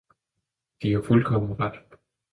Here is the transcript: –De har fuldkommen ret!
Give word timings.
–De 0.81 0.93
har 0.95 1.01
fuldkommen 1.01 1.59
ret! 1.59 1.79